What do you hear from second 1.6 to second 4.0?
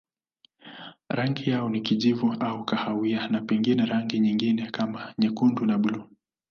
ni kijivu au kahawia na pengine